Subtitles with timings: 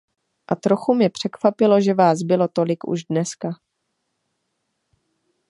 [0.47, 3.49] A trochu mě překvapilo, že vás bylo tolik už dneska.